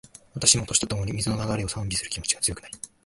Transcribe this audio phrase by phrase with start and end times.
[0.33, 2.73] 私も、年とともに、水の流れを賛美する気持ちが強くなり